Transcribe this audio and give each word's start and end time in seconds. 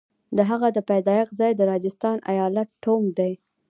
د 0.37 0.39
هغه 0.49 0.67
د 0.73 0.79
پیدایښت 0.89 1.33
ځای 1.39 1.51
د 1.55 1.61
راجستان 1.71 2.17
ایالت 2.31 2.67
ټونک 2.83 3.05
دی. 3.19 3.33